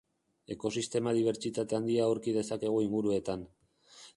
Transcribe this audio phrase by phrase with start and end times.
[0.53, 3.45] Ekosistema dibertsitate handia aurki dezakegu inguruetan.